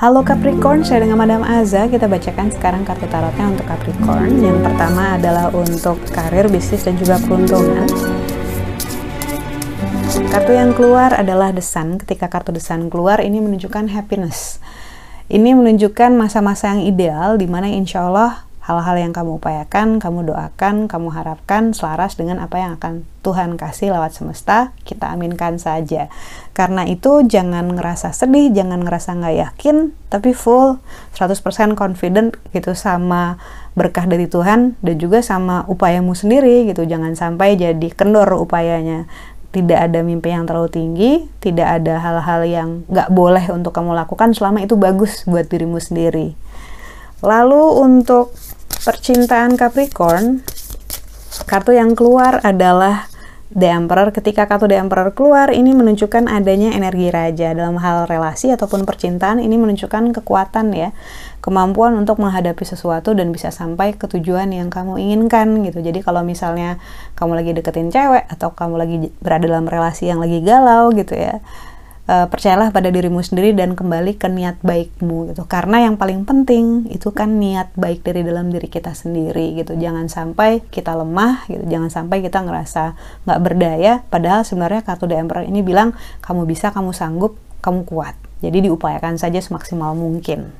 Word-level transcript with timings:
Halo 0.00 0.24
Capricorn, 0.24 0.80
saya 0.80 1.04
dengan 1.04 1.20
Madam 1.20 1.44
Aza. 1.44 1.84
Kita 1.84 2.08
bacakan 2.08 2.48
sekarang 2.48 2.88
kartu 2.88 3.04
tarotnya 3.04 3.52
untuk 3.52 3.68
Capricorn. 3.68 4.32
Yang 4.40 4.64
pertama 4.64 5.20
adalah 5.20 5.52
untuk 5.52 6.00
karir, 6.08 6.48
bisnis, 6.48 6.88
dan 6.88 6.96
juga 6.96 7.20
peruntungan. 7.20 7.84
Kartu 10.32 10.56
yang 10.56 10.72
keluar 10.72 11.12
adalah 11.12 11.52
The 11.52 11.60
Sun. 11.60 12.00
Ketika 12.00 12.32
kartu 12.32 12.48
The 12.48 12.64
Sun 12.64 12.88
keluar, 12.88 13.20
ini 13.20 13.44
menunjukkan 13.44 13.92
happiness. 13.92 14.56
Ini 15.28 15.52
menunjukkan 15.52 16.16
masa-masa 16.16 16.72
yang 16.72 16.80
ideal, 16.80 17.36
di 17.36 17.44
mana 17.44 17.68
insya 17.68 18.08
Allah 18.08 18.48
hal-hal 18.70 19.02
yang 19.02 19.10
kamu 19.10 19.42
upayakan, 19.42 19.98
kamu 19.98 20.30
doakan, 20.30 20.86
kamu 20.86 21.10
harapkan 21.10 21.74
selaras 21.74 22.14
dengan 22.14 22.38
apa 22.38 22.54
yang 22.62 22.78
akan 22.78 23.02
Tuhan 23.26 23.58
kasih 23.58 23.90
lewat 23.90 24.14
semesta, 24.14 24.70
kita 24.86 25.10
aminkan 25.10 25.58
saja. 25.58 26.06
Karena 26.54 26.86
itu 26.86 27.26
jangan 27.26 27.66
ngerasa 27.74 28.14
sedih, 28.14 28.54
jangan 28.54 28.86
ngerasa 28.86 29.18
nggak 29.18 29.36
yakin, 29.42 29.90
tapi 30.06 30.30
full 30.30 30.78
100% 31.18 31.74
confident 31.74 32.38
gitu 32.54 32.78
sama 32.78 33.42
berkah 33.74 34.06
dari 34.06 34.30
Tuhan 34.30 34.78
dan 34.86 34.96
juga 35.02 35.18
sama 35.18 35.66
upayamu 35.66 36.14
sendiri 36.14 36.70
gitu. 36.70 36.86
Jangan 36.86 37.18
sampai 37.18 37.58
jadi 37.58 37.88
kendor 37.90 38.30
upayanya. 38.38 39.10
Tidak 39.50 39.74
ada 39.74 40.06
mimpi 40.06 40.30
yang 40.30 40.46
terlalu 40.46 40.70
tinggi, 40.70 41.26
tidak 41.42 41.82
ada 41.82 41.98
hal-hal 41.98 42.46
yang 42.46 42.68
nggak 42.86 43.10
boleh 43.10 43.50
untuk 43.50 43.74
kamu 43.74 43.98
lakukan 43.98 44.30
selama 44.30 44.62
itu 44.62 44.78
bagus 44.78 45.26
buat 45.26 45.50
dirimu 45.50 45.82
sendiri. 45.82 46.38
Lalu 47.20 47.62
untuk 47.82 48.32
percintaan 48.80 49.60
Capricorn, 49.60 50.40
kartu 51.44 51.76
yang 51.76 51.92
keluar 51.92 52.40
adalah 52.40 53.12
The 53.50 53.66
Emperor. 53.66 54.14
Ketika 54.14 54.46
kartu 54.46 54.70
The 54.70 54.80
Emperor 54.80 55.12
keluar, 55.12 55.50
ini 55.52 55.74
menunjukkan 55.76 56.30
adanya 56.30 56.72
energi 56.72 57.10
raja 57.12 57.52
dalam 57.52 57.76
hal 57.82 58.06
relasi 58.06 58.54
ataupun 58.54 58.86
percintaan. 58.86 59.42
Ini 59.42 59.58
menunjukkan 59.58 60.16
kekuatan 60.22 60.70
ya, 60.72 60.94
kemampuan 61.44 61.98
untuk 61.98 62.22
menghadapi 62.22 62.62
sesuatu 62.62 63.12
dan 63.12 63.34
bisa 63.34 63.50
sampai 63.52 63.98
ke 63.98 64.06
tujuan 64.06 64.54
yang 64.54 64.70
kamu 64.72 64.96
inginkan 65.02 65.60
gitu. 65.66 65.82
Jadi 65.82 66.00
kalau 66.00 66.22
misalnya 66.22 66.78
kamu 67.18 67.42
lagi 67.42 67.50
deketin 67.52 67.90
cewek 67.90 68.24
atau 68.30 68.54
kamu 68.54 68.74
lagi 68.78 68.96
berada 69.18 69.44
dalam 69.50 69.66
relasi 69.66 70.08
yang 70.08 70.22
lagi 70.22 70.40
galau 70.40 70.94
gitu 70.94 71.18
ya, 71.18 71.42
uh, 72.10 72.26
percayalah 72.26 72.74
pada 72.74 72.90
dirimu 72.90 73.22
sendiri 73.22 73.54
dan 73.54 73.78
kembali 73.78 74.18
ke 74.18 74.26
niat 74.26 74.58
baikmu 74.66 75.30
gitu. 75.30 75.46
Karena 75.46 75.86
yang 75.86 75.94
paling 75.94 76.26
penting 76.26 76.90
itu 76.90 77.14
kan 77.14 77.38
niat 77.38 77.70
baik 77.78 78.02
dari 78.02 78.26
dalam 78.26 78.50
diri 78.50 78.66
kita 78.66 78.90
sendiri 78.90 79.54
gitu. 79.54 79.78
Jangan 79.78 80.10
sampai 80.10 80.66
kita 80.66 80.98
lemah 80.98 81.46
gitu. 81.46 81.62
Jangan 81.70 81.90
sampai 81.94 82.26
kita 82.26 82.42
ngerasa 82.42 82.98
nggak 83.30 83.40
berdaya. 83.40 84.02
Padahal 84.10 84.42
sebenarnya 84.42 84.82
kartu 84.82 85.06
The 85.06 85.22
Emperor 85.22 85.46
ini 85.46 85.62
bilang 85.62 85.94
kamu 86.26 86.50
bisa 86.50 86.74
kamu 86.74 86.90
sanggup 86.90 87.38
kamu 87.62 87.86
kuat. 87.86 88.18
Jadi 88.42 88.66
diupayakan 88.66 89.14
saja 89.14 89.38
semaksimal 89.38 89.94
mungkin. 89.94 90.50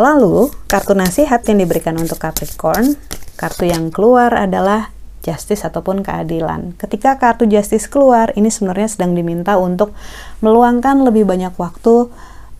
Lalu 0.00 0.52
kartu 0.68 0.92
nasihat 0.96 1.44
yang 1.44 1.60
diberikan 1.60 1.96
untuk 1.96 2.20
Capricorn 2.20 2.96
kartu 3.36 3.68
yang 3.68 3.92
keluar 3.92 4.32
adalah 4.32 4.95
justice 5.26 5.66
ataupun 5.66 6.06
keadilan. 6.06 6.78
Ketika 6.78 7.18
kartu 7.18 7.50
justice 7.50 7.90
keluar, 7.90 8.30
ini 8.38 8.46
sebenarnya 8.46 8.86
sedang 8.86 9.18
diminta 9.18 9.58
untuk 9.58 9.90
meluangkan 10.38 11.02
lebih 11.02 11.26
banyak 11.26 11.58
waktu 11.58 12.06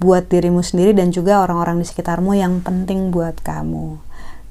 buat 0.00 0.26
dirimu 0.26 0.64
sendiri 0.64 0.96
dan 0.96 1.12
juga 1.12 1.44
orang-orang 1.44 1.78
di 1.78 1.86
sekitarmu 1.86 2.32
yang 2.32 2.64
penting 2.64 3.12
buat 3.12 3.36
kamu. 3.44 4.00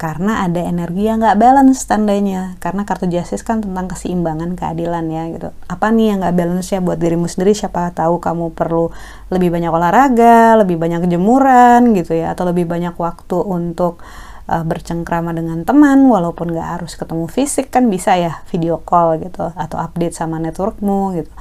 Karena 0.03 0.44
ada 0.44 0.59
energi 0.59 1.08
yang 1.08 1.23
nggak 1.23 1.39
balance 1.39 1.88
tandanya. 1.88 2.59
Karena 2.59 2.84
kartu 2.84 3.08
justice 3.08 3.39
kan 3.39 3.64
tentang 3.64 3.88
keseimbangan, 3.88 4.59
keadilan 4.59 5.06
ya 5.08 5.23
gitu. 5.31 5.50
Apa 5.72 5.95
nih 5.95 6.11
yang 6.11 6.17
nggak 6.19 6.36
balance 6.36 6.75
ya 6.75 6.84
buat 6.84 7.00
dirimu 7.00 7.23
sendiri? 7.31 7.56
Siapa 7.56 7.88
tahu 7.95 8.19
kamu 8.19 8.52
perlu 8.52 8.91
lebih 9.31 9.47
banyak 9.53 9.72
olahraga, 9.72 10.59
lebih 10.59 10.75
banyak 10.75 11.08
jemuran 11.08 11.95
gitu 11.95 12.19
ya, 12.19 12.36
atau 12.36 12.44
lebih 12.44 12.67
banyak 12.67 12.91
waktu 13.00 13.38
untuk 13.47 14.03
uh, 14.47 14.63
bercengkrama 14.63 15.31
dengan 15.31 15.63
teman 15.63 16.08
walaupun 16.08 16.52
nggak 16.52 16.69
harus 16.80 16.95
ketemu 16.99 17.25
fisik 17.31 17.72
kan 17.72 17.88
bisa 17.88 18.16
ya 18.16 18.44
video 18.52 18.81
call 18.83 19.19
gitu 19.19 19.51
atau 19.56 19.78
update 19.79 20.16
sama 20.16 20.40
networkmu 20.40 21.22
gitu 21.22 21.31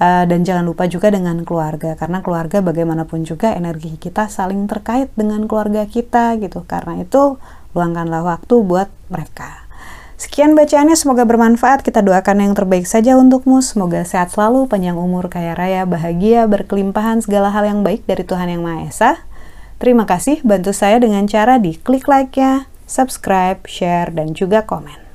uh, 0.00 0.24
dan 0.24 0.44
jangan 0.44 0.64
lupa 0.64 0.88
juga 0.88 1.12
dengan 1.12 1.40
keluarga 1.44 1.96
karena 1.96 2.20
keluarga 2.20 2.60
bagaimanapun 2.60 3.24
juga 3.24 3.56
energi 3.56 3.96
kita 3.96 4.28
saling 4.28 4.68
terkait 4.68 5.12
dengan 5.16 5.44
keluarga 5.48 5.84
kita 5.88 6.36
gitu 6.40 6.64
karena 6.68 7.04
itu 7.04 7.40
luangkanlah 7.76 8.24
waktu 8.24 8.54
buat 8.64 8.88
mereka 9.12 9.66
Sekian 10.16 10.56
bacaannya, 10.56 10.96
semoga 10.96 11.28
bermanfaat. 11.28 11.84
Kita 11.84 12.00
doakan 12.00 12.40
yang 12.40 12.56
terbaik 12.56 12.88
saja 12.88 13.20
untukmu. 13.20 13.60
Semoga 13.60 14.00
sehat 14.00 14.32
selalu, 14.32 14.64
panjang 14.64 14.96
umur, 14.96 15.28
kaya 15.28 15.52
raya, 15.52 15.84
bahagia, 15.84 16.48
berkelimpahan, 16.48 17.20
segala 17.20 17.52
hal 17.52 17.68
yang 17.68 17.84
baik 17.84 18.08
dari 18.08 18.24
Tuhan 18.24 18.48
Yang 18.48 18.62
Maha 18.64 18.80
Esa. 18.88 19.10
Terima 19.76 20.08
kasih 20.08 20.40
bantu 20.40 20.72
saya 20.72 20.96
dengan 20.96 21.28
cara 21.28 21.60
di 21.60 21.76
klik 21.76 22.08
like-nya, 22.08 22.64
subscribe, 22.88 23.60
share, 23.68 24.08
dan 24.10 24.32
juga 24.32 24.64
komen. 24.64 25.05